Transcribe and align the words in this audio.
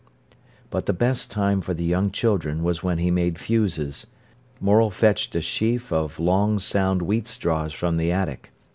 But 0.71 0.87
the 0.87 0.93
best 0.97 1.29
time 1.29 1.61
for 1.61 1.75
the 1.75 1.83
young 1.83 2.09
children 2.09 2.63
was 2.63 2.81
when 2.81 2.97
he 2.97 3.11
made 3.11 3.37
fuses. 3.37 4.07
Morel 4.59 4.89
fetched 4.89 5.35
a 5.35 5.41
sheaf 5.41 5.93
of 5.93 6.19
long 6.19 6.57
sound 6.57 7.03
wheat 7.03 7.27
straws 7.27 7.71
from 7.71 7.97
the 7.97 8.11
attic. 8.11 8.51